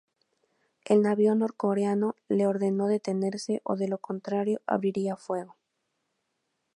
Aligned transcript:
El 0.83 1.03
navío 1.03 1.35
norcoreano 1.35 2.15
le 2.27 2.47
ordenó 2.47 2.87
detenerse, 2.87 3.61
o 3.63 3.75
de 3.75 3.87
lo 3.87 3.99
contrario 3.99 4.59
abriría 4.65 5.15
fuego. 5.15 5.57